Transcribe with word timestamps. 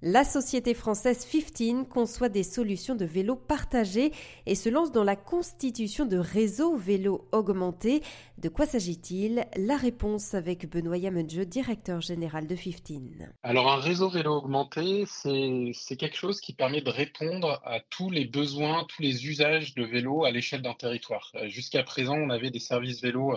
La 0.00 0.22
société 0.22 0.74
française 0.74 1.26
15 1.26 1.88
conçoit 1.90 2.28
des 2.28 2.44
solutions 2.44 2.94
de 2.94 3.04
vélo 3.04 3.34
partagées 3.34 4.12
et 4.46 4.54
se 4.54 4.68
lance 4.68 4.92
dans 4.92 5.02
la 5.02 5.16
constitution 5.16 6.06
de 6.06 6.16
réseaux 6.16 6.76
vélos 6.76 7.26
augmentés. 7.32 8.04
De 8.40 8.48
quoi 8.48 8.64
s'agit-il? 8.64 9.44
La 9.56 9.76
réponse 9.76 10.34
avec 10.34 10.70
Benoît 10.70 10.98
Yamedje, 10.98 11.40
directeur 11.40 12.00
général 12.00 12.46
de 12.46 12.54
15. 12.54 13.28
Alors 13.42 13.72
un 13.72 13.80
réseau 13.80 14.08
vélo 14.08 14.36
augmenté, 14.36 15.04
c'est 15.04 15.96
quelque 15.96 16.16
chose 16.16 16.40
qui 16.40 16.52
permet 16.52 16.80
de 16.80 16.90
répondre 16.90 17.60
à 17.64 17.80
tous 17.90 18.08
les 18.08 18.24
besoins, 18.24 18.84
tous 18.84 19.02
les 19.02 19.26
usages 19.26 19.74
de 19.74 19.82
vélo 19.82 20.24
à 20.24 20.30
l'échelle 20.30 20.62
d'un 20.62 20.74
territoire. 20.74 21.32
Euh, 21.34 21.48
jusqu'à 21.48 21.82
présent, 21.82 22.14
on 22.14 22.30
avait 22.30 22.50
des 22.50 22.60
services 22.60 23.02
vélos 23.02 23.34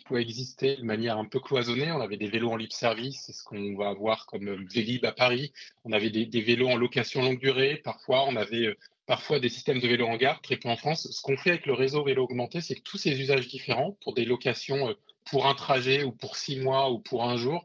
qui 0.00 0.14
exister 0.16 0.76
de 0.76 0.82
manière 0.82 1.18
un 1.18 1.24
peu 1.24 1.40
cloisonnée. 1.40 1.92
On 1.92 2.00
avait 2.00 2.16
des 2.16 2.28
vélos 2.28 2.50
en 2.50 2.56
libre 2.56 2.72
service, 2.72 3.22
c'est 3.26 3.32
ce 3.32 3.42
qu'on 3.42 3.76
va 3.76 3.88
avoir 3.88 4.26
comme 4.26 4.66
Vélib 4.66 5.04
à 5.04 5.12
Paris. 5.12 5.52
On 5.84 5.92
avait 5.92 6.10
des, 6.10 6.40
vélos 6.40 6.68
en 6.68 6.76
location 6.76 7.22
longue 7.22 7.40
durée. 7.40 7.80
Parfois, 7.84 8.24
on 8.26 8.36
avait 8.36 8.66
euh, 8.66 8.78
parfois 9.06 9.40
des 9.40 9.48
systèmes 9.48 9.80
de 9.80 9.88
vélos 9.88 10.06
en 10.06 10.16
gare, 10.16 10.40
très 10.40 10.56
peu 10.56 10.68
en 10.68 10.76
France. 10.76 11.08
Ce 11.10 11.22
qu'on 11.22 11.36
fait 11.36 11.50
avec 11.50 11.66
le 11.66 11.74
réseau 11.74 12.04
vélo 12.04 12.24
augmenté, 12.24 12.60
c'est 12.60 12.74
que 12.74 12.82
tous 12.82 12.98
ces 12.98 13.20
usages 13.20 13.48
différents, 13.48 13.96
pour 14.02 14.14
des 14.14 14.24
locations 14.24 14.88
euh, 14.88 14.94
pour 15.30 15.46
un 15.46 15.54
trajet 15.54 16.04
ou 16.04 16.12
pour 16.12 16.36
six 16.36 16.58
mois 16.58 16.90
ou 16.90 16.98
pour 16.98 17.24
un 17.24 17.36
jour, 17.36 17.64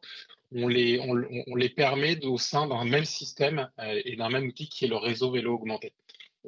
on 0.55 0.68
les, 0.68 1.70
permet 1.70 2.23
au 2.26 2.38
sein 2.38 2.68
d'un 2.68 2.85
même 2.85 3.05
système 3.05 3.70
euh, 3.79 4.02
et 4.05 4.15
d'un 4.15 4.29
même 4.29 4.48
outil 4.48 4.70
qui 4.70 4.85
est 4.85 4.88
le 4.88 4.98
réseau 4.98 5.31
vélo 5.31 5.55
augmenté. 5.55 5.93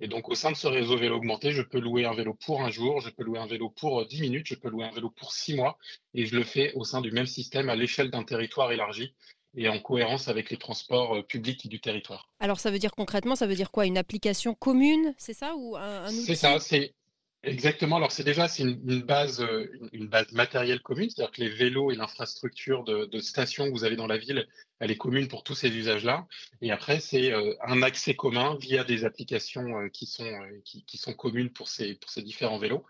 Et 0.02 0.08
donc, 0.08 0.28
au 0.28 0.36
sein 0.36 0.52
de 0.52 0.58
ce 0.58 0.68
réseau 0.68 0.98
vélo 0.98 1.16
augmenté, 1.16 1.52
je 1.52 1.62
peux 1.62 1.80
louer 1.80 2.06
un 2.06 2.14
vélo 2.14 2.34
pour 2.34 2.62
un 2.62 2.70
jour, 2.70 3.00
je 3.00 3.10
peux 3.10 3.24
louer 3.24 3.40
un 3.40 3.48
vélo 3.48 3.70
pour 3.70 4.06
10 4.06 4.18
euh, 4.18 4.22
minutes, 4.22 4.48
je 4.48 4.56
peux 4.56 4.70
louer 4.70 4.86
un 4.86 4.92
vélo 4.92 5.10
pour 5.10 5.32
6 5.32 5.56
mois, 5.56 5.78
et 6.14 6.26
je 6.26 6.36
le 6.36 6.44
fais 6.44 6.74
au 6.74 6.84
sein 6.84 7.02
du 7.02 7.12
même 7.12 7.26
système 7.26 7.70
à 7.70 7.76
l'échelle 7.76 8.12
d'un 8.12 8.24
territoire 8.24 8.72
élargi 8.72 9.14
et 9.58 9.70
en 9.70 9.80
cohérence 9.80 10.28
avec 10.28 10.50
les 10.50 10.58
transports 10.58 11.16
euh, 11.16 11.22
publics 11.22 11.70
du 11.70 11.80
territoire. 11.80 12.28
Alors, 12.42 12.60
ça 12.60 12.72
veut 12.72 12.80
dire 12.80 12.92
concrètement, 12.92 13.38
ça 13.38 13.48
veut 13.48 13.56
dire 13.56 13.72
quoi? 13.72 13.86
Une 13.86 13.98
application 13.98 14.54
commune, 14.54 15.16
c'est 15.18 15.34
ça? 15.34 15.56
Ou 15.56 15.78
un, 15.78 16.10
C'est 16.10 16.36
ça, 16.36 16.60
c'est 16.60 16.94
Exactement. 17.46 17.98
Alors 17.98 18.12
c'est 18.12 18.24
déjà 18.24 18.48
c'est 18.48 18.64
une, 18.64 19.02
base 19.04 19.40
euh, 19.40 19.72
une, 19.94 20.08
base 20.08 20.32
matérielle 20.32 20.82
commune, 20.82 21.10
c'est-à-dire 21.10 21.32
que 21.32 21.42
les 21.42 21.50
vélos 21.50 21.92
et 21.92 21.96
l'infrastructure 21.96 22.84
de, 22.84 23.06
de 23.06 23.20
station 23.20 23.66
que 23.66 23.72
vous 23.72 23.84
avez 23.84 23.96
dans 23.96 24.08
la 24.08 24.18
ville, 24.18 24.48
elle 24.80 24.90
est 24.92 24.98
commune 24.98 25.28
pour 25.28 25.44
tous 25.44 25.54
ces 25.54 25.70
usages-là. 25.70 26.26
Et 26.62 26.72
après 26.72 27.00
c'est 27.00 27.32
euh, 27.32 27.54
un 27.62 27.84
accès 27.84 28.16
commun 28.16 28.58
via 28.60 28.84
des 28.84 29.06
applications 29.06 29.80
euh, 29.80 29.90
qui 29.90 30.08
sont 30.08 30.30
qui, 30.64 30.98
sont 30.98 31.14
communes 31.14 31.52
pour 31.52 31.68
ces 31.68 31.94
pour 31.96 32.10
ces 32.10 32.24
différents 32.24 32.58
vélos. 32.58 32.84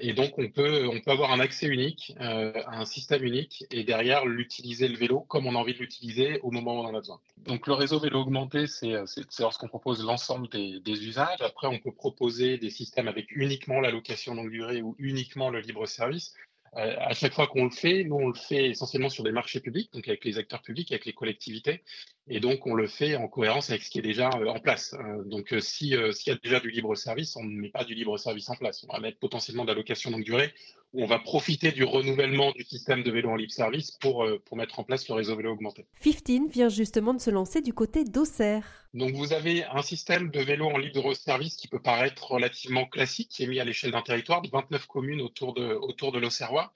et 0.00 0.14
donc 0.14 0.38
on 0.38 0.48
peut 0.48 0.88
on 0.88 1.00
peut 1.00 1.10
avoir 1.10 1.32
un 1.32 1.40
accès 1.40 1.66
unique, 1.66 2.14
un 2.18 2.84
système 2.84 3.22
unique, 3.24 3.66
et 3.70 3.84
derrière 3.84 4.24
l'utiliser 4.24 4.88
le 4.88 4.96
vélo 4.96 5.20
comme 5.20 5.46
on 5.46 5.54
a 5.56 5.58
envie 5.58 5.74
de 5.74 5.80
l'utiliser 5.80 6.40
au 6.40 6.50
moment 6.50 6.76
où 6.76 6.84
on 6.84 6.86
en 6.86 6.94
a 6.94 7.00
besoin. 7.00 7.20
Donc 7.44 7.66
le 7.66 7.74
réseau 7.74 7.98
vélo 7.98 8.20
augmenté, 8.20 8.66
c'est 8.66 8.94
c'est 9.06 9.40
lorsqu'on 9.40 9.68
propose 9.68 10.02
l'ensemble 10.04 10.48
des 10.48 11.06
usages. 11.06 11.40
Après 11.40 11.66
on 11.66 11.78
peut 11.78 11.92
proposer 11.92 12.56
des 12.56 12.70
systèmes 12.70 13.08
avec 13.08 13.30
uniquement 13.32 13.73
la 13.80 13.90
location 13.90 14.34
longue 14.34 14.50
durée 14.50 14.82
ou 14.82 14.94
uniquement 14.98 15.50
le 15.50 15.60
libre 15.60 15.86
service. 15.86 16.34
Euh, 16.76 16.94
à 16.98 17.14
chaque 17.14 17.34
fois 17.34 17.46
qu'on 17.46 17.64
le 17.64 17.70
fait, 17.70 18.02
nous 18.02 18.16
on 18.16 18.28
le 18.28 18.34
fait 18.34 18.70
essentiellement 18.70 19.08
sur 19.08 19.22
des 19.22 19.30
marchés 19.30 19.60
publics, 19.60 19.92
donc 19.92 20.08
avec 20.08 20.24
les 20.24 20.38
acteurs 20.38 20.60
publics, 20.60 20.90
avec 20.90 21.04
les 21.04 21.12
collectivités, 21.12 21.82
et 22.26 22.40
donc 22.40 22.66
on 22.66 22.74
le 22.74 22.88
fait 22.88 23.14
en 23.14 23.28
cohérence 23.28 23.70
avec 23.70 23.82
ce 23.84 23.90
qui 23.90 24.00
est 24.00 24.02
déjà 24.02 24.28
euh, 24.30 24.46
en 24.46 24.58
place. 24.58 24.94
Euh, 24.94 25.22
donc 25.24 25.54
si 25.60 25.94
s'il 26.12 26.32
y 26.32 26.36
a 26.36 26.38
déjà 26.42 26.58
du 26.58 26.70
libre 26.70 26.96
service, 26.96 27.36
on 27.36 27.44
ne 27.44 27.60
met 27.60 27.68
pas 27.68 27.84
du 27.84 27.94
libre 27.94 28.18
service 28.18 28.48
en 28.50 28.56
place. 28.56 28.84
On 28.88 28.92
va 28.92 28.98
mettre 28.98 29.18
potentiellement 29.18 29.64
de 29.64 29.68
la 29.68 29.76
location 29.76 30.10
longue 30.10 30.24
durée, 30.24 30.52
où 30.92 31.04
on 31.04 31.06
va 31.06 31.20
profiter 31.20 31.70
du 31.70 31.84
renouvellement 31.84 32.50
du 32.52 32.64
système 32.64 33.04
de 33.04 33.10
vélo 33.10 33.30
en 33.30 33.36
libre 33.36 33.52
service 33.52 33.92
pour 33.92 34.26
pour 34.44 34.56
mettre 34.56 34.80
en 34.80 34.84
place 34.84 35.08
le 35.08 35.14
réseau 35.14 35.36
vélo 35.36 35.52
augmenté. 35.52 35.86
15 36.02 36.50
vient 36.50 36.68
justement 36.68 37.14
de 37.14 37.20
se 37.20 37.30
lancer 37.30 37.60
du 37.60 37.72
côté 37.72 38.02
d'Auxerre. 38.04 38.83
Donc 38.94 39.12
vous 39.14 39.32
avez 39.32 39.64
un 39.64 39.82
système 39.82 40.30
de 40.30 40.40
vélo 40.40 40.66
en 40.66 40.78
libre 40.78 41.14
service 41.14 41.56
qui 41.56 41.66
peut 41.66 41.82
paraître 41.82 42.30
relativement 42.30 42.86
classique, 42.86 43.28
qui 43.28 43.42
est 43.42 43.48
mis 43.48 43.58
à 43.58 43.64
l'échelle 43.64 43.90
d'un 43.90 44.02
territoire 44.02 44.40
de 44.40 44.48
29 44.48 44.86
communes 44.86 45.20
autour 45.20 45.52
de, 45.52 45.74
autour 45.74 46.16
l'Auxerrois. 46.16 46.72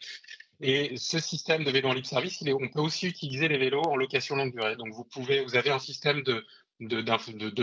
Et 0.61 0.97
ce 0.97 1.21
système 1.21 1.62
de 1.62 1.71
vélo 1.71 1.89
en 1.89 1.93
libre 1.93 2.09
service, 2.09 2.43
on 2.43 2.69
peut 2.69 2.81
aussi 2.81 3.06
utiliser 3.06 3.47
les 3.47 3.56
vélos 3.56 3.83
en 3.83 3.95
location 3.95 4.34
longue 4.34 4.53
durée. 4.53 4.75
Donc 4.75 4.93
vous 4.93 5.05
pouvez, 5.05 5.45
vous 5.45 5.55
avez 5.55 5.71
un 5.71 5.79
système 5.79 6.23
de, 6.23 6.45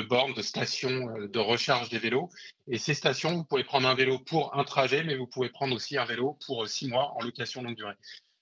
bornes, 0.07 0.33
de 0.33 0.41
stations 0.41 1.09
euh, 1.09 1.27
de 1.27 1.39
recharge 1.39 1.89
des 1.89 1.99
vélos. 1.99 2.29
Et 2.69 2.77
ces 2.77 2.93
stations, 2.93 3.35
vous 3.35 3.43
pouvez 3.43 3.65
prendre 3.65 3.89
un 3.89 3.95
vélo 3.95 4.19
pour 4.19 4.57
un 4.57 4.63
trajet, 4.63 5.03
mais 5.03 5.17
vous 5.17 5.27
pouvez 5.27 5.49
prendre 5.49 5.75
aussi 5.75 5.97
un 5.97 6.05
vélo 6.05 6.37
pour 6.45 6.65
six 6.65 6.87
mois 6.87 7.13
en 7.17 7.21
location 7.21 7.61
longue 7.61 7.75
durée. 7.75 7.95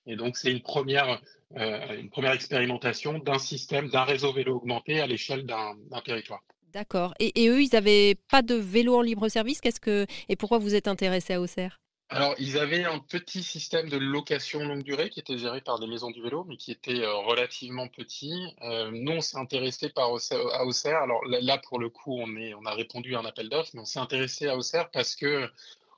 Et 0.05 0.15
donc, 0.15 0.37
c'est 0.37 0.51
une 0.51 0.61
première, 0.61 1.21
euh, 1.57 1.99
une 1.99 2.09
première 2.09 2.33
expérimentation 2.33 3.19
d'un 3.19 3.39
système, 3.39 3.89
d'un 3.89 4.03
réseau 4.03 4.33
vélo 4.33 4.57
augmenté 4.57 4.99
à 4.99 5.07
l'échelle 5.07 5.45
d'un 5.45 5.75
territoire. 6.03 6.41
D'accord. 6.73 7.13
Et, 7.19 7.47
eux, 7.49 7.61
ils 7.61 7.69
n'avaient 7.73 8.15
pas 8.31 8.41
de 8.41 8.55
vélo 8.55 8.95
en 8.95 9.01
libre 9.01 9.29
service? 9.29 9.61
Qu'est-ce 9.61 9.79
que 9.79 10.07
et 10.27 10.35
pourquoi 10.35 10.57
vous 10.57 10.73
êtes 10.73 10.87
intéressé 10.87 11.33
à 11.33 11.41
Auxerre? 11.41 11.79
Alors, 12.09 12.35
ils 12.37 12.57
avaient 12.57 12.83
un 12.83 12.99
petit 12.99 13.41
système 13.41 13.89
de 13.89 13.97
location 13.97 14.59
longue 14.59 14.83
durée 14.83 15.09
qui 15.09 15.19
était 15.19 15.37
géré 15.37 15.61
par 15.61 15.79
des 15.79 15.87
maisons 15.87 16.11
du 16.11 16.21
vélo, 16.21 16.45
mais 16.47 16.57
qui 16.57 16.71
était 16.71 17.01
euh, 17.01 17.15
relativement 17.15 17.87
petit. 17.87 18.53
Euh, 18.61 18.91
nous, 18.91 19.13
on 19.13 19.21
s'est 19.21 19.37
intéressé 19.37 19.89
par 19.89 20.09
à 20.09 20.65
Auxerre. 20.65 20.97
Alors 20.97 21.23
là, 21.25 21.57
pour 21.59 21.79
le 21.79 21.89
coup, 21.89 22.15
on, 22.19 22.35
est, 22.35 22.53
on 22.53 22.65
a 22.65 22.73
répondu 22.73 23.15
à 23.15 23.19
un 23.19 23.25
appel 23.25 23.49
d'offres, 23.49 23.71
mais 23.73 23.81
on 23.81 23.85
s'est 23.85 23.99
intéressé 23.99 24.47
à 24.47 24.55
Auxerre 24.55 24.89
parce 24.91 25.15
que 25.15 25.49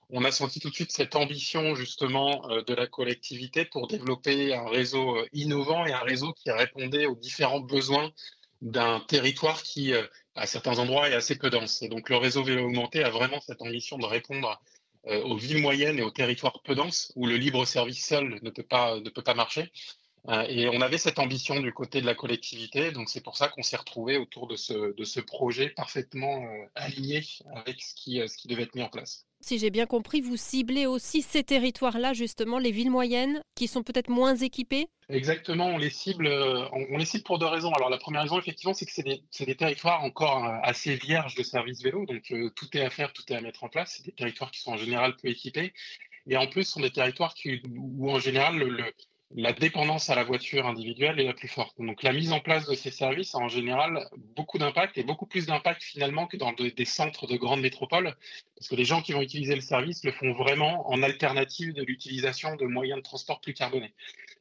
on 0.10 0.24
a 0.24 0.32
senti 0.32 0.60
tout 0.60 0.70
de 0.70 0.76
suite 0.76 0.92
cette 0.92 1.16
ambition 1.16 1.76
justement 1.76 2.50
euh, 2.50 2.62
de 2.64 2.74
la 2.74 2.88
collectivité 2.88 3.66
pour 3.66 3.88
développer 3.88 4.54
un 4.54 4.68
réseau 4.68 5.18
euh, 5.18 5.28
innovant 5.34 5.86
et 5.86 5.94
un 5.94 6.00
réseau 6.00 6.34
qui 6.34 6.52
répondait 6.52 7.06
aux 7.06 7.16
différents 7.16 7.60
besoins 7.60 8.12
d'un 8.62 9.00
territoire 9.02 9.64
qui, 9.64 9.94
euh, 9.94 10.06
à 10.36 10.48
certains 10.48 10.80
endroits, 10.80 11.10
est 11.10 11.14
assez 11.14 11.38
peu 11.38 11.50
dense. 11.50 11.82
Et 11.82 11.90
donc 11.90 12.10
le 12.10 12.18
réseau 12.18 12.44
vélo 12.44 12.66
augmenté 12.66 13.04
a 13.04 13.10
vraiment 13.10 13.40
cette 13.42 13.62
ambition 13.62 13.98
de 13.98 14.06
répondre 14.06 14.60
aux 15.08 15.36
villes 15.38 15.62
moyennes 15.62 16.00
et 16.00 16.02
aux 16.02 16.10
territoires 16.10 16.64
peu 16.64 16.74
denses 16.74 17.14
où 17.16 17.28
le 17.28 17.38
libre 17.38 17.64
service 17.66 18.04
seul 18.04 18.40
ne 18.42 18.50
peut 18.50 18.64
pas, 18.64 19.00
marcher. 19.36 19.72
Et 20.50 20.68
on 20.68 20.82
avait 20.82 20.98
cette 20.98 21.20
ambition 21.20 21.60
du 21.60 21.72
côté 21.72 22.02
de 22.02 22.08
la 22.08 22.16
collectivité, 22.16 22.92
donc 22.92 23.10
c'est 23.10 23.22
pour 23.22 23.38
ça 23.38 23.48
qu'on 23.50 23.62
s'est 23.62 23.78
retrouvé 23.78 24.18
autour 24.18 24.48
de 24.48 24.56
ce, 24.56 25.20
projet 25.20 25.70
parfaitement 25.70 26.44
aligné 26.74 27.24
avec 27.54 27.84
ce 27.84 27.94
qui 27.94 28.48
devait 28.48 28.64
être 28.64 28.74
mis 28.74 28.82
en 28.82 28.90
place 28.90 29.28
si 29.46 29.60
j'ai 29.60 29.70
bien 29.70 29.86
compris, 29.86 30.22
vous 30.22 30.38
ciblez 30.38 30.88
aussi 30.88 31.22
ces 31.22 31.44
territoires-là, 31.44 32.14
justement, 32.14 32.58
les 32.58 32.72
villes 32.72 32.90
moyennes, 32.90 33.42
qui 33.54 33.68
sont 33.68 33.84
peut-être 33.84 34.10
moins 34.10 34.36
équipées? 34.36 34.88
Exactement, 35.08 35.68
on 35.68 35.78
les 35.78 35.92
cible, 35.92 36.26
euh, 36.26 36.68
on, 36.72 36.98
les 36.98 37.06
cible 37.06 37.24
pour 37.24 37.38
deux 37.38 37.46
raisons. 37.46 37.72
Alors 37.74 37.92
la 37.92 38.00
première 38.00 38.24
raison, 38.24 38.40
effectivement, 38.40 38.74
c'est 38.74 38.88
que 38.88 38.92
c'est 38.92 39.46
des, 39.46 39.56
territoires 39.56 40.04
encore 40.04 40.46
euh, 40.46 40.58
assez 40.64 40.96
vierges 40.96 41.36
de 41.36 41.44
services 41.44 41.84
vélo, 41.84 42.08
donc 42.08 42.24
euh, 42.32 42.50
tout 42.56 42.76
est 42.76 42.82
à 42.82 42.90
faire, 42.90 43.14
tout 43.14 43.22
est 43.32 43.36
à 43.36 43.42
mettre 43.42 43.64
en 43.64 43.70
place. 43.70 43.94
C'est 43.98 44.06
des 44.08 44.14
territoires 44.14 44.50
qui 44.50 44.62
sont 44.62 44.72
en 44.72 44.78
général 44.78 45.16
peu 45.16 45.28
équipés, 45.28 45.74
et 46.28 46.38
en 46.38 46.48
plus, 46.48 46.64
ce 46.64 46.72
sont 46.72 46.80
des 46.80 46.90
territoires 46.90 47.36
où 47.76 48.10
en 48.10 48.18
général 48.20 48.64
la 49.34 49.54
dépendance 49.54 50.10
à 50.10 50.16
la 50.16 50.24
voiture 50.24 50.66
individuelle 50.66 51.20
est 51.20 51.26
la 51.26 51.34
plus 51.34 51.48
forte. 51.48 51.76
Donc 51.80 52.04
la 52.04 52.14
mise 52.14 52.32
en 52.32 52.40
place 52.40 52.68
de 52.68 52.76
ces 52.76 52.92
services 52.92 53.36
a 53.36 53.40
en 53.40 53.48
général 53.48 54.08
beaucoup 54.36 54.58
d'impact 54.58 54.98
et 54.98 55.04
beaucoup 55.04 55.26
plus 55.26 55.46
d'impact 55.46 55.84
finalement 55.84 56.28
que 56.28 56.38
dans 56.38 56.54
des 56.54 56.86
centres 56.86 57.28
de 57.28 57.36
grandes 57.36 57.62
métropoles, 57.62 58.16
parce 58.56 58.70
que 58.70 58.76
les 58.76 58.86
gens 58.86 59.02
qui 59.02 59.12
vont 59.12 59.22
utiliser 59.22 59.56
le 59.56 59.62
service 59.62 60.04
le 60.04 60.12
font 60.12 60.34
vraiment 60.34 60.90
en 60.90 61.04
alternative 61.04 61.74
de 61.74 61.84
l'utilisation 61.84 62.56
de 62.56 62.66
moyens 62.66 63.00
de 63.00 63.04
transport 63.04 63.42
plus 63.42 63.54
carbonés. 63.54 63.94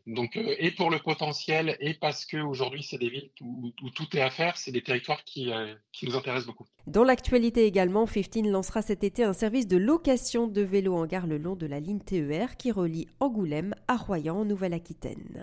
Donc, 0.07 0.37
euh, 0.37 0.55
et 0.59 0.71
pour 0.71 0.91
le 0.91 0.99
potentiel, 0.99 1.77
et 1.81 1.95
parce 1.95 2.27
qu'aujourd'hui, 2.27 2.83
c'est 2.83 2.99
des 2.99 3.09
villes 3.09 3.31
où, 3.41 3.73
tout 3.95 4.17
est 4.17 4.21
à 4.21 4.31
faire, 4.31 4.57
c'est 4.59 4.71
des 4.71 4.83
territoires 4.83 5.25
qui, 5.25 5.51
euh, 5.51 5.75
qui 5.93 6.07
nous 6.07 6.15
intéressent 6.15 6.47
beaucoup. 6.47 6.67
Dans 6.87 7.05
l'actualité 7.05 7.65
également, 7.65 8.07
15 8.07 8.45
lancera 8.45 8.83
cet 8.83 9.03
été 9.03 9.25
un 9.25 9.33
service 9.33 9.67
de 9.67 9.79
location 9.79 10.47
de 10.47 10.61
vélos 10.61 10.95
en 10.95 11.07
gare 11.07 11.27
le 11.27 11.39
long 11.39 11.57
de 11.57 11.67
la 11.67 11.81
ligne 11.81 12.01
TER 12.01 12.57
qui 12.59 12.71
relie 12.71 13.09
Angoulême 13.19 13.75
à 13.89 13.97
Royan 13.97 14.41
en 14.41 14.45
Nouvelle-Aquitaine. 14.45 15.43